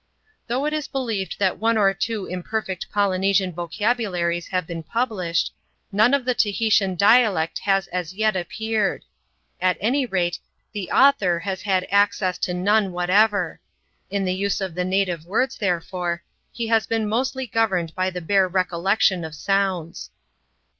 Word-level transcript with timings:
Although 0.49 0.65
it 0.65 0.73
is 0.73 0.87
believed 0.87 1.37
that 1.37 1.59
one 1.59 1.77
or 1.77 1.93
two 1.93 2.25
imperfect 2.25 2.87
Polynesian 2.91 3.53
vocabularies 3.53 4.47
have 4.47 4.65
been 4.65 4.81
published, 4.81 5.51
none 5.91 6.15
of 6.15 6.25
the 6.25 6.33
Tahitian 6.33 6.95
dialect 6.95 7.59
has 7.59 7.85
as 7.89 8.11
yet 8.11 8.35
appeared. 8.35 9.05
At 9.61 9.77
any 9.79 10.07
rate, 10.07 10.39
the 10.73 10.89
author 10.89 11.41
has 11.41 11.61
had 11.61 11.85
access 11.91 12.39
to 12.39 12.53
none 12.55 12.91
whatever. 12.93 13.59
In 14.09 14.25
the 14.25 14.33
use 14.33 14.59
of 14.59 14.73
the 14.73 14.83
native 14.85 15.25
words, 15.27 15.55
therefore, 15.59 16.23
he 16.51 16.65
has 16.69 16.87
been 16.87 17.07
mostly 17.07 17.45
governed 17.45 17.93
by 17.93 18.09
the 18.09 18.21
bare 18.21 18.47
recollection 18.47 19.23
of 19.23 19.35
sounds. 19.35 20.09